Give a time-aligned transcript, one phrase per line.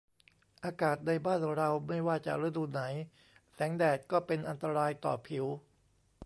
[0.65, 2.81] อากาศในบ้านเราไม่ว่าจะฤดูไหน
[3.53, 5.45] แสงแดดก็เป็นอันตรายต่อผิว